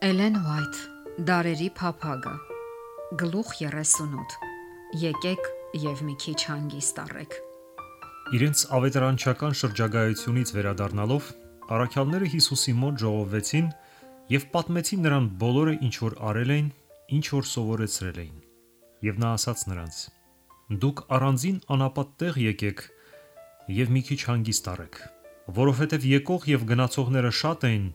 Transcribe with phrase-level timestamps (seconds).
[0.00, 0.76] Էլեն Ուայթ
[1.28, 2.30] Դարերի փափագը
[3.20, 4.36] Գլուխ 38
[4.96, 5.50] Եկեք
[5.82, 7.36] եւ մի քիչ հանգիստ առեք
[8.38, 11.28] Իրենց ավետարանչական շրջագայությունից վերադառնալով
[11.76, 13.70] առաքյալները Հիսուսի մոտ ժողովվեցին
[14.32, 16.74] եւ պատմեցին նրան բոլորը ինչ որ արել էին,
[17.20, 18.42] ինչ որ սովորեցրել էին։
[19.04, 20.02] Եվ նա ասաց նրանց.
[20.80, 22.86] Դուք առանձին անապատ տեղ եկեք
[23.84, 25.02] եւ մի քիչ հանգիստ առեք,
[25.60, 27.90] որովհետեւ եկող եւ գնացողները շատ էին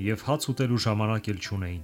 [0.00, 1.82] եւ հաց ուտելու ժամանակ էլ չունեին։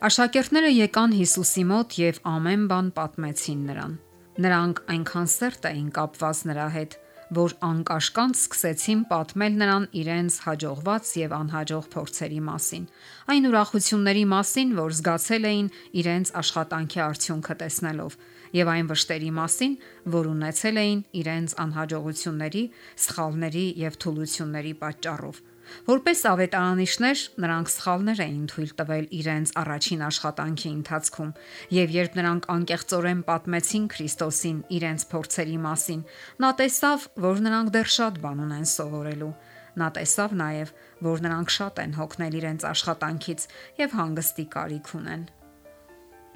[0.00, 3.96] Աշակերտները եկան Հիսուսի մոտ եւ ամեն բան պատմեցին նրան։
[4.40, 6.96] Նրանք այնքան սերտ էին կապված նրա հետ,
[7.36, 12.88] որ անկաշկանդ սկսեցին պատմել նրան իրենց հաջողված եւ անհաջող փորձերի մասին,
[13.34, 15.68] այն ուրախությունների մասին, որ զգացել էին
[16.00, 18.18] իրենց աշխատանքի արդյունքը տեսնելով,
[18.60, 19.78] եւ այն վշտերի մասին,
[20.16, 22.64] որ ունեցել էին իրենց անհաջողությունների,
[23.04, 25.44] սխալների եւ թուլությունների պատճառով
[25.86, 31.30] Որպես ավետարանիչներ նրանք սխալներ էին թույլ տվել իրենց առաջին աշխատանքի ընթացքում,
[31.76, 36.02] եւ երբ նրանք անկեղծորեն պատմեցին Քրիստոսին իրենց փորձերի մասին,
[36.44, 39.32] նա տեսավ, որ նրանք դեռ շատ բան ունեն սովորելու։
[39.80, 40.72] Նա տեսավ նաև,
[41.06, 43.46] որ նրանք շատ են հոգնել իրենց աշխատանքից
[43.80, 45.22] եւ հանգստի կարիք ունեն։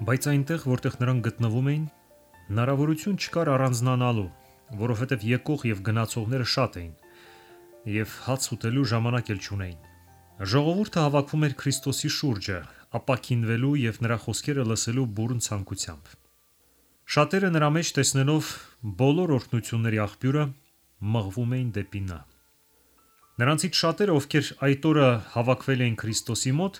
[0.04, 1.84] Բայց այնտեղ, որտեղ նրանք գտնվում էին,
[2.50, 4.28] հնարավորություն չկար առանձնանալու,
[4.84, 6.94] որովհետև եկող եւ գնացողները շատ էին
[7.84, 9.80] եւ հաց ուտելու ժամանակ էլ չունեին։
[10.54, 12.58] Ժողովուրդը հավաքվում էր Քրիստոսի շուրջը,
[12.98, 16.12] ապակինվելու եւ նրա խոսքերը լսելու բուրըն ցանկությամբ։
[17.14, 18.52] Շատերը նրա մեջ տեսնելով
[19.04, 20.44] բոլոր օրհնությունների աղբյուրը
[21.14, 22.20] մղվում էին դեպի նա։
[23.34, 26.76] Նրանցից շատերը, ովքեր այդ օրը հավաքվել էին Քրիստոսի մոտ,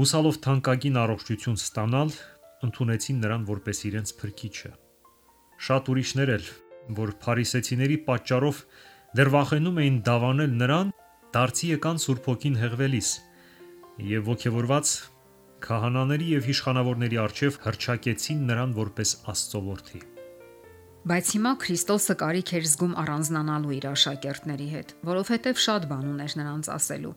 [0.00, 2.14] հուսալով թանկագին առողջություն ստանալ,
[2.64, 4.70] ընդունեցին նրան որպես իրենց փրկիչը։
[5.64, 6.46] Շատ ուրիշներ էլ,
[6.98, 8.62] որ փարիսեցիների պատճառով
[9.14, 10.88] դեռ վախենում էին դավանել նրան,
[11.34, 13.10] դարձի եկան Սուրբ Հոգին հեղվելիս
[14.14, 14.94] եւ ողջավորված
[15.66, 20.02] քահանաների եւ իշխանավորների արչեւ հրճակեցին նրան որպես Աստծո որդի։
[21.04, 26.70] Բայց հիմա Քրիստոսը կարիք էր զգում առանձնանալու իր աշակերտների հետ, որովհետև շատ բան ուներ նրանց
[26.74, 27.10] ասելու։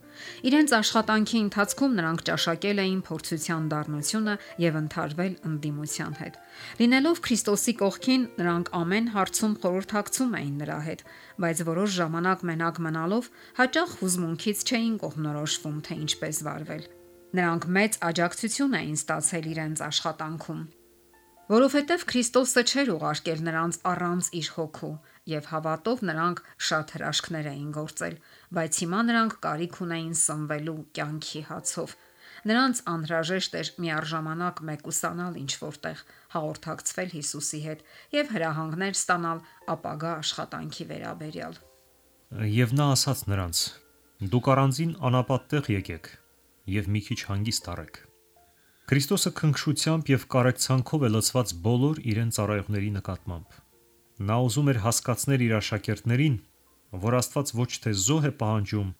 [0.49, 4.33] Իրենց աշխատանքի ընթացքում նրանք ճաշակել էին փորձության դառնությունը
[4.65, 6.35] եւ ընթարվել ընդդիմության հետ։
[6.83, 11.05] Լինելով Քրիստոսի կողքին, նրանք ամեն հարցում խորհրդակցում էին նրա հետ,
[11.47, 13.31] բայց որոշ ժամանակ մենակ մնալով
[13.63, 16.83] հաճախ հուզմունքից չէին կողմնորոշվում, թե ինչպես վարվել։
[17.39, 20.61] Նրանք մեծ աջակցություն էին ստացել իրենց աշխատանքում
[21.47, 24.89] որովհետև Քրիստոսը չէր ուղարկել նրանց առանց իր հոգու
[25.31, 28.17] եւ հավատով նրանք շատ հրաշքներ էին գործել,
[28.57, 31.95] բայց հիմա նրանք կարիք ունեին սնվելու կյանքի հացով։
[32.47, 36.03] Նրանց անհրաժեշտ էր միառժամանակ մեկուսանալ ինչ որտեղ,
[36.35, 37.81] հաղորդակցվել Հիսուսի հետ
[38.17, 39.41] եւ հրահանգներ ստանալ
[39.73, 41.57] ապագա աշխատանքի վերաբերյալ։
[42.57, 43.63] Եվ նա ասաց նրանց.
[44.35, 46.11] Դուք առանձին անապատ տեղ եկեք
[46.77, 48.06] եւ մի քիչ հանգիստ առեք
[48.87, 53.57] Քրիստոսը քնքշությամբ եւ կարեկցանքով է լցված բոլոր իրեն ծառայողների նկատմամբ։
[54.29, 56.37] Նա ուզում էր հասկացնել իր աշակերտներին,
[57.03, 58.93] որ Աստված ոչ թե զոհ է պահանջում,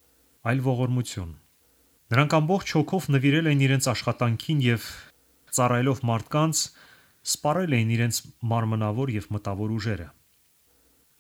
[0.51, 1.31] այլ ողորմություն։
[2.11, 4.89] Նրանք ամբողջ հոգով նվիրել էին իրենց աշխատանքին եւ
[5.55, 6.65] ծառայելով մարդկանց,
[7.31, 8.21] սպառել էին իրենց
[8.51, 10.09] մարմնավոր եւ մտավոր ուժերը։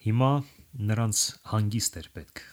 [0.07, 0.31] Հիմա
[0.91, 1.23] նրանց
[1.55, 2.45] հանգիստ էր պետք։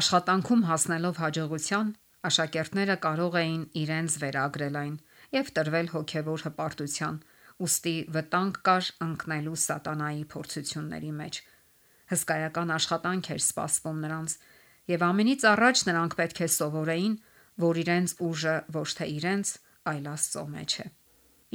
[0.00, 1.88] Աշխատանքում հասնելով հաջողության,
[2.28, 4.96] Աշակերտները կարող էին իրենց վերագրել այն
[5.36, 7.16] եւ տրվել հոգեվոր հպարտության,
[7.64, 11.40] ուստի վտանգ կար ընկնելու սատանայի փորձությունների մեջ։
[12.10, 14.36] Հսկայական աշխատանք էր սպասվում նրանց,
[14.90, 17.14] եւ ամենից առաջ նրանք պետք է սովորեին,
[17.64, 19.52] որ իրենց ուժը ոչ թե իրենց,
[19.90, 20.86] այլ Աստծո մեջ է։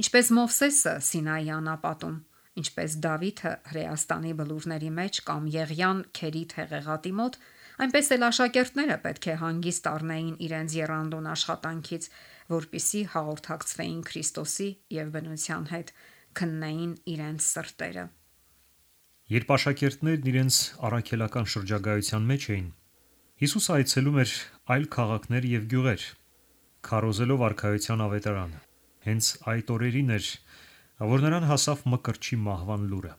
[0.01, 2.15] Ինչպես Մովսեսը Սինայի անապատում,
[2.61, 7.37] ինչպես Դավիթը Հրեաստանի բլուրների մեջ կամ Եղյան Քերիտ հեղեղատի մոտ,
[7.75, 12.05] Այնպես էլ աշակերտները պետք է հանգիստ առնեին իրենց երանդուն աշխատանքից,
[12.55, 15.91] որpիսի հաղորդակցվեին Քրիստոսի եւ բնության հետ,
[16.39, 18.05] քննեին իրենց սրտերը։
[19.35, 22.67] Երբ աշակերտներն իրենց առաքելական շրջագայության մեջ էին,
[23.35, 24.33] Հիսուս այցելում էր
[24.71, 26.03] այլ քաղաքներ եւ գյուղեր,
[26.87, 28.59] քարոզելով արքայության ավետարանը։
[29.05, 30.27] Հենց այդ օրերին էր,
[31.11, 33.11] որ նրան հասավ մկրտչի մահվան լուրը։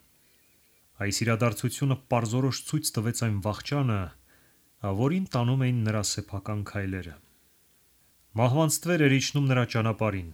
[1.05, 3.99] Այս իրադարձությունը པարզորոշ ցույց տվեց այն վաղճանը,
[4.85, 7.15] որին տանում էին նրա սեփական քայլերը։
[8.37, 10.31] Մահվան ստվեր էր իջնում նրա ճանապարհին։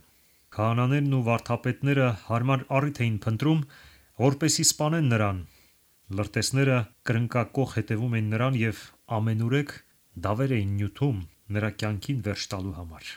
[0.52, 3.60] Քահանաներն ու վարդապետները հարմար առիթ էին փնտրում,
[4.22, 5.38] որպեսի սպանեն նրան։
[6.18, 6.78] Լրտեսները
[7.08, 8.82] կրնկակող հետևում էին նրան եւ
[9.22, 9.74] ամենուրեք
[10.26, 11.20] դավեր էին նյութում
[11.56, 13.12] նրա կյանքին վերջ տալու համար։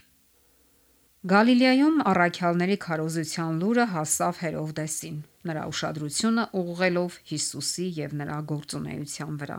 [1.25, 5.15] Գալիլեայում առաքյալների քարոզության լուրը հասավ Հերովդեսին,
[5.49, 9.57] նրա ուշադրությունը ուղղելով Հիսուսի եւ նրա գործունեության վրա։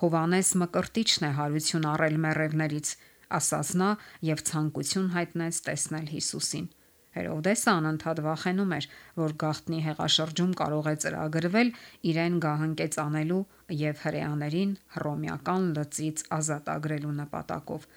[0.00, 2.90] Հովանես Մկրտիչն է հարություն առել մեռևներից,
[3.36, 3.88] ասաց նա
[4.24, 6.68] եւ ցանկություն հայտնեց տեսնել Հիսուսին։
[7.16, 8.86] Հերովդեսը անընդհատ վախենում էր,
[9.20, 11.72] որ գախտնի հեղաշրջում կարող է ծրագրվել
[12.12, 13.40] իրեն գահանկեց անելու
[13.82, 17.88] եւ հрեաներին հռոմեական լծից ազատագրելու նպատակով։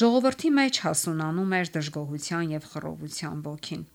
[0.00, 3.88] Ժողովրդի մեջ հասունանում էր դժգոհության եւ խռովության ոգին։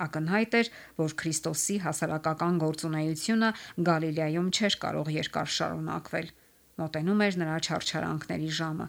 [0.00, 0.68] Ակնհայտ էր,
[1.04, 3.50] որ Քրիստոսի հասարակական գործունեությունը
[3.90, 6.30] Գալիլեայում չէր կարող երկար շարունակվել։
[6.80, 8.86] Մոտենում էր նրա չարչարանքների ժամը,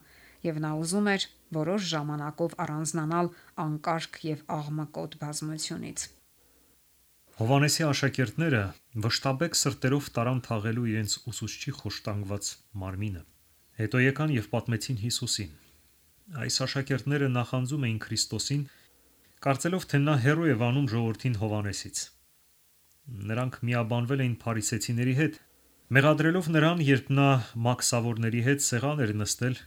[0.47, 1.27] եւ նա ուզում էր
[1.57, 3.29] որոշ ժամանակով առանձնանալ
[3.65, 6.05] անկարգ եւ աղմկոտ բազմությունից։
[7.41, 8.61] Հովանեսի աշակերտները
[9.03, 12.49] վշտաբեկ սրտերով տարան թաղելու իրենց ուսուցչի խոշտանգված
[12.81, 13.23] մարմինը։
[13.81, 15.53] Հետո եկան եւ պատմեցին Հիսուսին։
[16.41, 18.65] Այս աշակերտները նախանձում էին Քրիստոսին,
[19.45, 22.03] կարծելով թե նա հերո է վանում ժողովրդին Հովանեսից։
[23.31, 25.39] Նրանք միաբանվել էին փարիսեցիների հետ,
[25.91, 27.27] մեղադրելով նրան, երբ նա
[27.67, 29.57] մաքսավորների հետ սեղան էր նստել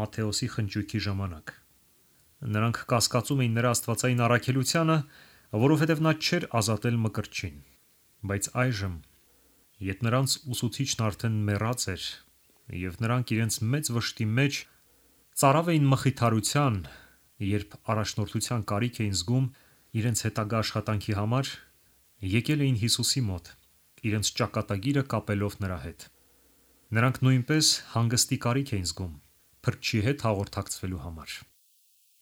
[0.00, 1.52] Մատթեոսի խնճույքի ժամանակ։
[2.54, 4.96] Նրանք կասկածում էին նրա աստվածային առաքելությանը,
[5.64, 7.60] որովհետև նա չէր ազատել մկրտչին։
[8.30, 8.96] Բայց այժմ,
[9.90, 12.08] երբ նրանց ուսուցիչն արդեն մեռած էր,
[12.80, 14.64] եւ նրանք իրենց մեծ վշտի մեջ
[15.44, 16.82] ծարավ էին մխիթարության,
[17.50, 19.46] երբ առաջնորդության կարիք էին զգում
[20.00, 21.56] իրենց հետագա աշխատանքի համար,
[22.40, 23.56] եկել էին Հիսուսի մոտ,
[24.08, 26.06] իրենց ճակատագիրը կապելով նրա հետ։
[26.96, 29.14] Նրանք նույնպես հանգստի կարիք էին զգում
[29.66, 31.32] փրկչի հետ հաղորդակցվելու համար։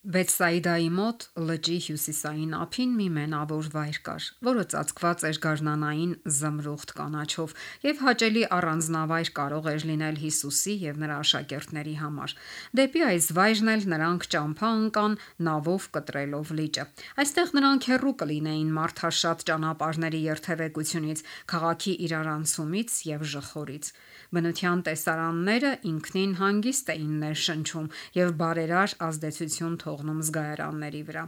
[0.07, 7.55] Բեցսայդայի մոտ լճի հյուսիսային ափին մի մենավոր վայր կար, որը ծածկված էր գարնանային զմրուխտ կանաչով
[7.83, 12.35] եւ հաճելի առանձնավայր կարող էր լինել Հիսուսի եւ նրա աշակերտների համար։
[12.79, 15.19] Դեպի այս վայրն էլ նրանք ճամփա ընկան
[15.49, 16.87] նավով կտրելով լիճը։
[17.19, 21.25] Այստեղ նրանք հեռու կլինեին մարդաշատ ճանապարհների երթևեկությունից,
[21.59, 23.93] քաղաքի իրարանցումից եւ ժխորից։
[24.29, 27.87] Բնության տեսարանները ինքնին հանգիստ էին ներշնչում
[28.19, 31.27] եւ բարերար ազդեցություն թողնում զգայարանների վրա։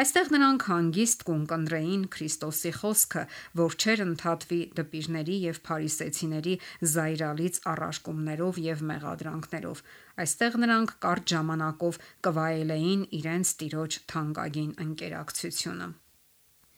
[0.00, 3.22] Այստեղ նրանք հանգիստ կունկնդրեին Քրիստոսի խոսքը,
[3.60, 6.54] որ չեր ընդհատվի դպիրների եւ փարիսեցիների
[6.92, 9.82] զայրալից առաշկումներով եւ մեղադրանքներով։
[10.24, 15.88] Այստեղ նրանք կարճ ժամանակով կվայելեին իրենց տիրոջ թանկագին ընկերակցությունը։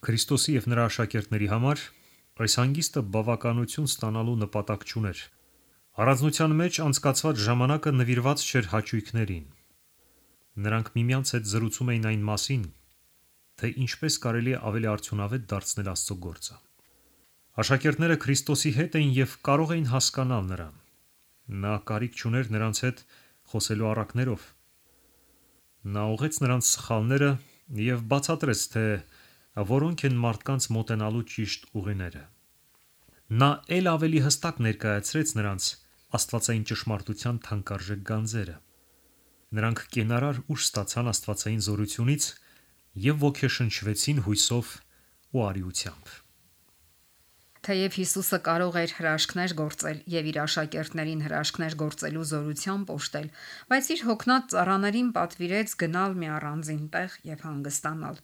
[0.03, 1.87] Քրիստոսի եւ նրա աշակերտների համար
[2.43, 5.19] այս հանգիստը բավականություն ստանալու նպատակ չուներ։
[6.03, 9.45] Առանձնության մեջ անցկացված ժամանակը նվիրված չէր հաճույքներին։
[10.53, 12.65] Նրանք միմյանց հետ զրուցում էին այն մասին,
[13.63, 16.57] թե ինչպես կարելի է ավելի արդյունավետ դարձնել Աստծո գործը։
[17.63, 20.77] Աշակերտները Քրիստոսի հետ էին եւ կարող էին հասկանալ նրան։
[21.63, 23.01] Նա կարիք չուներ նրանց հետ
[23.53, 24.45] խոսելու առակներով։
[25.93, 27.31] Նա ուղեց նրանց սխալները
[27.83, 28.85] եւ բացատրեց, թե
[29.73, 32.23] որոնք են մարդկանց մոտենալու ճիշտ ուղիները։
[33.43, 35.69] Նա ել ավելի հստակ ներկայացրեց նրանց
[36.17, 38.57] աստվածային ճշմարտության թանկարժեք գանձերը։
[39.53, 42.27] Նրանք կենարար ուժ ստացան աստվածային զորությունից
[43.07, 44.71] եւ ոգեշնչվեցին հույսով
[45.33, 46.13] ու արիությամբ։
[47.63, 53.29] Թեև Հիսուսը կարող էր հրաշքներ գործել եւ իր աշակերտներին հրաշքներ գործելու զորությամբ օժտել,
[53.71, 58.19] բայց իր հոգնած ծառաներին պատվիրեց գնալ մի առանձին տեղ եւ հանգստանալ։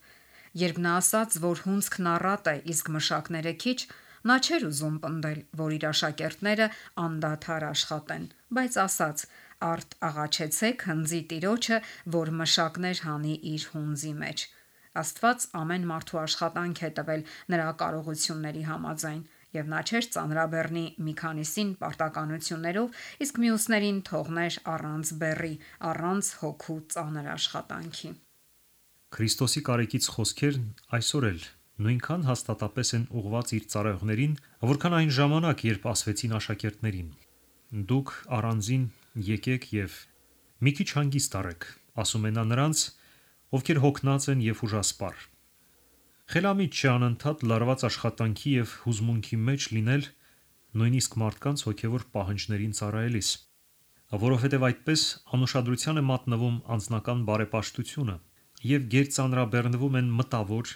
[0.59, 3.79] Երբ նա ասաց, որ հունցքն առատ է, իսկ մշակները քիչ,
[4.27, 6.67] Նա չէր ուզում պնդել, որ իր աշակերտները
[7.05, 8.25] անդադար աշխատեն,
[8.59, 9.23] բայց ասաց.
[9.58, 11.79] Արդ աղաչեցեք հնձի տիրոջը,
[12.15, 14.44] որ մշակներ հանի իր հունձի մեջ։
[15.03, 17.24] Աստված ամեն մարդու աշխատանք է տվել
[17.55, 19.24] նրա կարողությունների համաձայն,
[19.58, 25.55] եւ նա չէր ծանրաբեռնի մի քանիսին պարտականություններով, իսկ մյուսներին թողներ առանց բեռի,
[25.91, 28.10] առանց հոգու ծանր աշխատանքի։
[29.19, 30.67] Քրիստոսի կարեկից խոսքերն
[30.98, 31.43] այսօր էլ
[31.79, 34.38] նույնքան հաստատապես են ուղված իր цаրեղներին,
[34.69, 37.10] որքան այն ժամանակ, երբ ասվեցին աշակերտներին.
[37.88, 38.84] Դուք առանձին
[39.27, 39.96] եկեք եւ
[40.65, 41.67] մի քիչ հանգիստ արեք,
[42.03, 42.84] ասում է նա նրանց,
[43.58, 45.27] ովքեր հոգնած են եւ ուժասպառ։
[46.29, 50.08] Խելամիտ չի անընդհատ լարված աշխատանքի եւ հուզմունքի մեջ լինել
[50.79, 53.31] նույնիսկ մարդկանց հոգեվոր պահանջներին ծառայելիս,
[54.25, 55.05] որովհետև այդպես
[55.39, 58.17] անուշադրության է մատնվում անձնական բարեպաշտությունը
[58.69, 60.75] եւ գերծանրաբեռնվում են մտավոր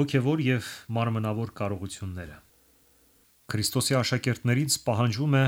[0.00, 2.36] հոգևոր եւ մարմնավոր կարողությունները։
[3.50, 5.44] Քրիստոսի աշակերտներից պահանջվում է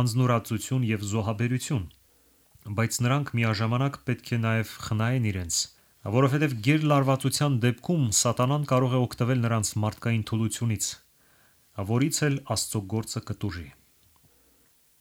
[0.00, 1.84] անznորացություն եւ զոհաբերություն,
[2.78, 5.60] բայց նրանք միաժամանակ պետք է նաեւ խնայեն իրենց,
[6.16, 10.88] որովհետեւ գերլարվածության դեպքում սատանան կարող է օգտվել նրանց մարդկային թուլությունից,
[11.92, 13.68] որից էլ Աստծո գործը կտուժի։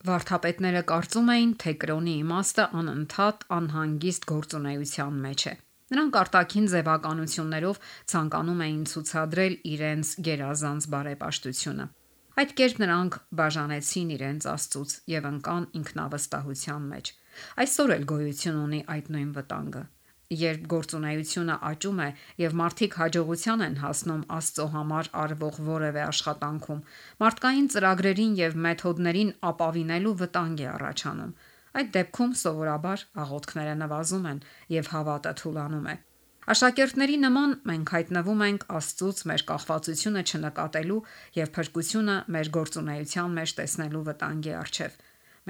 [0.02, 5.54] Վարդապետները կարծում էին, թե կրոնի իմաստը անընդհատ անհանգիստ գործունեության մեջ է։
[5.92, 7.80] Նրանք արտաքին ձևականություններով
[8.12, 11.86] ցանկանում էին ցուցադրել իրենց գերազանց բարեպաշտությունը։
[12.40, 17.10] Այդ կերպ նրանք բաժանեցին իրենց Աստծուց եւ ընկան ինքնավստահության մեջ։
[17.64, 19.82] Այսօր էլ գոյություն ունի այդ նույն վտանգը։
[20.42, 22.08] Երբ գործունեությունը աճում է
[22.40, 26.86] եւ մարդիկ հաջողության են հասնում Աստծո համար արվող որևէ աշխատանքում,
[27.24, 31.34] մարդկային ծրագրերին եւ մեթոդներին ապավինելու վտանգ է առաջանում։
[31.82, 34.42] Այդ դեպքում սովորաբար աղոթքները նվազում են
[34.80, 35.98] եւ հավատը թուլանում է։
[36.50, 40.96] Աշակերտների նման մենք հայտնվում ենք Աստծուց մեր կախվածությունը չնկատելու
[41.38, 44.96] եւ փրկությունը մեր գործունեության մեջ տեսնելու վտանգի առջև։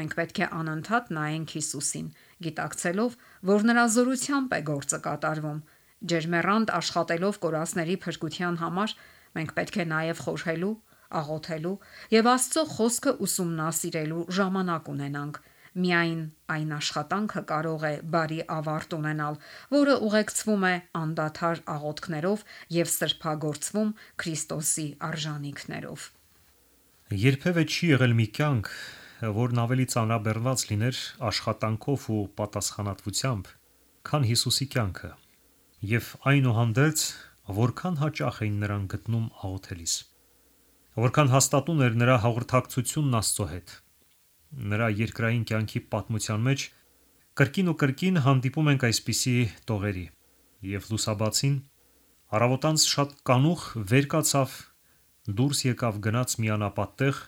[0.01, 2.09] Մենք պետք է անընդհատ նայենք Հիսուսին,
[2.43, 3.15] գիտակցելով,
[3.51, 5.63] որ նրա զորությամբ է գործը կատարվում։
[6.11, 8.95] Ջերմերանդ աշխատելով կորասների փրկության համար
[9.39, 10.75] մենք պետք է նաև խորհելու,
[11.21, 11.75] աղոթելու
[12.19, 19.35] եւ Աստծո խոսքը ուսումնասիրելու ժամանակ ունենանք Միայն այն աշխատանքը կարող է բարի ավարտ ունենալ,
[19.71, 22.41] որը ուղեկցվում է անդադար աղոթքներով
[22.75, 26.07] եւ սրբագործվում Քրիստոսի արժանինքներով։
[27.21, 28.71] Երբևէ չի եղել մի կյանք,
[29.39, 30.99] որն ավելի ծանրաբեռնված լիներ
[31.31, 33.53] աշխատանքով ու պատասխանատվությամբ,
[34.11, 35.11] քան Հիսուսի կյանքը։
[35.91, 37.05] Եվ այնուհանդերձ,
[37.61, 39.95] որքան հաճախ էին նրան գտնում աղոթելիս։
[40.99, 43.75] Որքան հաստատուն էր նրա հաղորդակցությունն Աստծո հետ
[44.51, 46.63] նրա երկրային կյանքի պատմության մեջ
[47.41, 49.35] կրկին ու կրկին հանդիպում ենք այսպիսի
[49.69, 50.07] տողերի։
[50.71, 51.53] Եվ լուսաբացին
[52.35, 54.57] առավոտանց շատ կանուխ վեր կացավ,
[55.39, 57.21] դուրս եկավ գնաց մի անապատ տեղ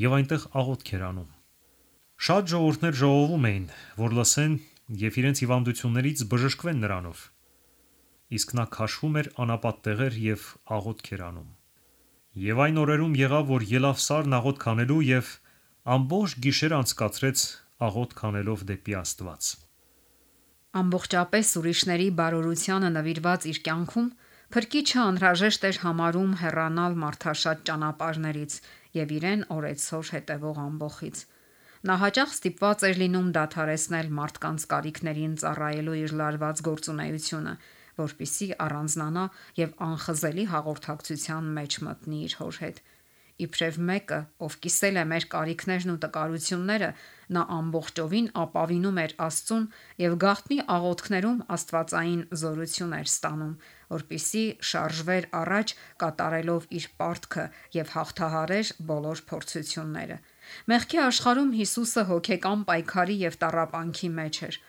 [0.00, 1.30] եւ այնտեղ աղոթք էր անում։
[2.20, 3.66] Շատ ժողովուրդներ ժողովում էին,
[4.00, 4.56] որ լսեն
[5.00, 7.22] եւ իրենց հիվանդություններից բժշկվեն նրանով։
[8.40, 11.48] Իսկ նա քաշվում էր անապատ տեղեր եւ աղոթք էր անում։
[12.40, 15.30] Եվ այն օրերում եղավ, որ ելավ Սարն աղոթք անելու եւ
[15.88, 17.42] ամբողջ գիշեր անցկացրեց
[17.80, 19.46] աղոթ կանելով դեպի Աստված։
[20.80, 24.10] Ամբողջապես ուրիշների բարօրությանը նվիրված իր կյանքում
[24.50, 28.54] Փրկիչը անհրաժեշտ էր համարում հեռանալ մարդաշատ ճանապարհներից
[28.98, 31.20] եւ իրեն օրեցօր հետևող ամբողից։
[31.88, 37.54] Նա հաճախ ստիպված էր լինում դադարեցնել մարդկանց կարիքներին ծառայելու իր լարված գործունեությունը,
[38.00, 39.24] որpիսի առանձնանա
[39.64, 42.82] եւ անխզելի հաղորդակցության մեջ մտնի իր հոր հետ
[43.44, 46.88] իբրև մեկը, ով կիսել է մեր կարիքներն ու տկարությունները,
[47.36, 49.66] նա ամբողջովին ապավինում էր Աստծուն
[50.02, 53.52] եւ գաղտնի աղոթքներում Աստվածային զորություն էր ստանում,
[53.94, 57.44] որpիսի շարժվեր առաջ կատարելով իր պարտքը
[57.76, 60.18] եւ հաղթահարեր բոլոր փորձությունները։
[60.70, 64.60] Մեղքի աշխարհում Հիսուսը հոգեկան պայքարի եւ տառապանքի մեջ էր։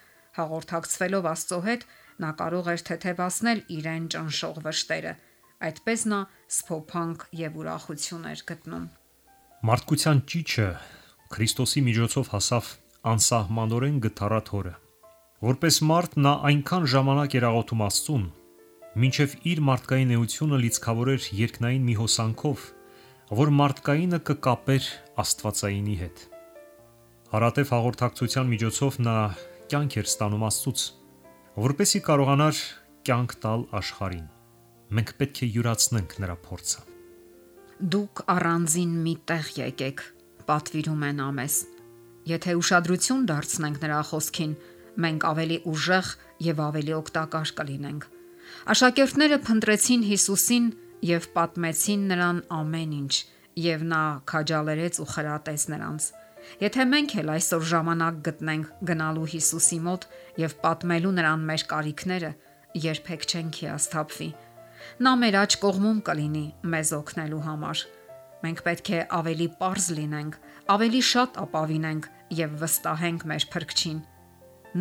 [0.41, 1.89] Հաղորդակցվելով Աստծո հետ,
[2.21, 5.13] նա կարող էր թեթևացնել իրեն ճնշող վշտերը
[5.61, 8.85] Այդպես նա սփոփանք եւ ուրախություն էր գտնում։
[9.69, 10.69] Մարդկության ճիճը
[11.35, 12.71] Քրիստոսի միջոցով հասավ
[13.11, 14.73] անսահմանորեն գթառաթորը։
[15.45, 18.25] Որպես մարդ նա այնքան ժամանակ էր աղոթում Աստծուն,
[19.05, 22.65] մինչև իր մարդկային էությունը լիցքավորեր երկնային մի հոսանքով,
[23.41, 24.91] որ մարդկայինը կկապեր
[25.21, 26.27] Աստվածայինի հետ։
[27.31, 29.15] Հարատև հաղորդակցության միջոցով նա
[29.71, 30.85] կյանք էր ստանում Աստծուց,
[31.69, 32.67] որպեսի կարողանար
[33.07, 34.29] կյանք տալ աշխարհին
[34.91, 36.81] մենք պետք է յուրացնենք նրա փորձը։
[37.95, 40.01] Դուք առանձին մի տեղ եկեք,
[40.49, 41.55] պատվիրում են ամես։
[42.31, 44.51] Եթե ուշադրություն դարձնենք նրա խոսքին,
[45.05, 46.09] մենք ավելի ուժեղ
[46.51, 48.07] եւ ավելի օգտակար կլինենք։
[48.75, 50.67] Աշակերտները փնտրեցին Հիսուսին
[51.07, 53.13] եւ պատմեցին նրան ամեն ինչ,
[53.71, 56.11] եւ նա քաջալերեց ու խրատեց նրանց։
[56.61, 60.07] Եթե մենք էլ այսօր ժամանակ գտնենք գնալու Հիսուսի մոտ
[60.41, 62.31] եւ պատմելու նրան մեր կարիքները,
[62.91, 64.29] երբեք չենք հիասթափվի
[65.05, 67.83] Նա մեր աջ կողմում կլինի մեզ օգնելու համար։
[68.41, 70.37] Մենք պետք է ավելի པարզ լինենք,
[70.75, 72.07] ավելի շատ ապավինենք
[72.41, 73.99] եւ վստահենք մեր Փրկչին։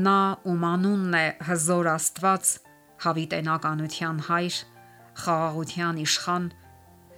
[0.07, 2.53] Նա ում անունն է հզոր Աստված,
[3.05, 4.57] հավիտենականության հայր,
[5.21, 6.47] խաղաղության իշխան,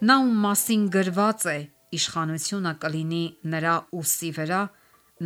[0.03, 1.57] նա ում մասին գրված է
[1.93, 3.23] իշխանությունը կլինի
[3.53, 4.61] նրա ուսի վրա,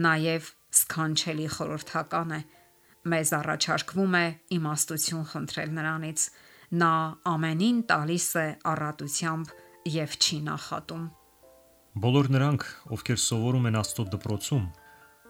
[0.06, 2.42] նաև սքանչելի խորհրդական է։
[3.08, 4.26] Մեզ առաջարկվում է
[4.58, 6.26] իմաստություն խնդրել նրանից
[6.68, 6.94] Նա
[7.24, 9.52] ամենին տալիս է առատությամբ
[9.88, 11.04] եւ չի նախատում։
[12.04, 14.66] Բոլոր նրանք, ովքեր սովորում են Աստծո դպրոցում,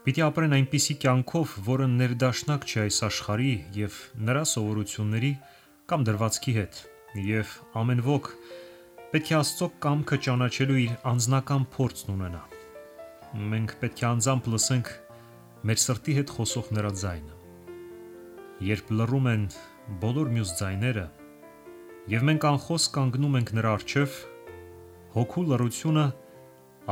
[0.08, 5.32] պիտի ապրեն այնպիսի կյանքով, որը ներդաշնակ չէ այս աշխարհի եւ նրա սովորությունների
[5.94, 6.82] կամ դրվածքի հետ,
[7.28, 7.54] եւ
[7.84, 8.32] ամեն ոք
[9.14, 12.44] պետք է Աստծո կամքը ճանաչելու իր անձնական փորձն ունենա։
[13.54, 14.92] Մենք պետք է անձամբ լսենք
[15.70, 17.40] մեր սրտի հետ խոսող նրա ձայնը։
[18.74, 19.48] Երբ լռում են
[20.02, 21.08] բոլոր մյուս ձայները,
[22.08, 24.14] եւ մենք անխոս կանգնում ենք նրա առջև,
[25.18, 26.06] հոգու լռությունը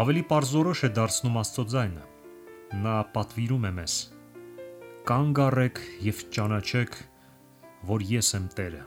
[0.01, 2.03] ավելի པարզորոշ է դարձնում Աստծո ձայնը։
[2.83, 3.95] Նա պատվիրում է մեզ.
[5.07, 6.97] Կանգ առեք եւ ճանաչեք,
[7.91, 8.83] որ ես եմ Տերը։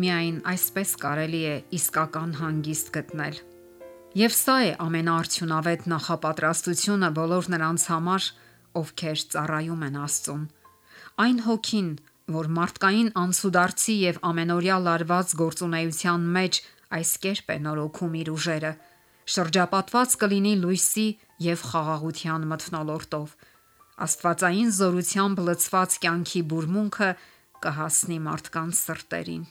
[0.00, 3.40] Միայն այսպես կարելի է իսկական հանգիստ գտնել։
[4.20, 8.28] Եվ սա է ամենաարդյունավետ նախապատրաստությունը բոլոր նրանց համար,
[8.80, 10.44] ովքեր ծառայում են Աստծուն։
[11.24, 11.90] Այն հոգին,
[12.34, 16.60] որ մարդկային անցուդարձի եւ ամենօրյա լարված գործունեության մեջ
[16.98, 18.72] այս կերպ է նորոգում իր ուժերը,
[19.34, 21.06] շրջապատված կլինի լույսի
[21.50, 23.38] եւ խաղաղության մթնոլորտով։
[24.10, 27.10] Աստվածային զորությամբ լցված կյանքի բուրմունքը
[27.64, 29.44] կհասնի մարդկանց սրտերին։